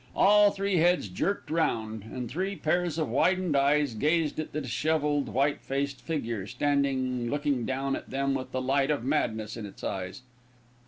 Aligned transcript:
All 0.15 0.49
three 0.49 0.77
heads 0.77 1.09
jerked 1.09 1.51
round, 1.51 2.01
and 2.01 2.27
three 2.27 2.55
pairs 2.55 2.97
of 2.97 3.07
widened 3.07 3.55
eyes 3.55 3.93
gazed 3.93 4.39
at 4.39 4.51
the 4.51 4.59
dishevelled, 4.61 5.29
white 5.29 5.61
faced 5.61 6.01
figure, 6.01 6.47
standing 6.47 7.29
looking 7.29 7.67
down 7.67 7.95
at 7.95 8.09
them 8.09 8.33
with 8.33 8.51
the 8.51 8.63
light 8.63 8.89
of 8.89 9.03
madness 9.03 9.55
in 9.55 9.67
its 9.67 9.83
eyes. 9.83 10.23